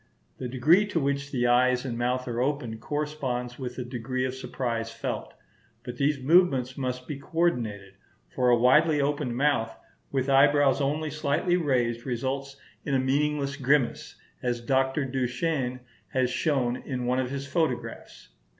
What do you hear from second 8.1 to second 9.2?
for a widely